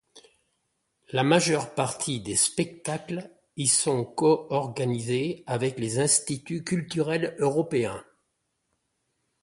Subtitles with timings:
[1.11, 8.03] La majeure partie des spectacles y sont coorganisés avec les instituts culturels européens.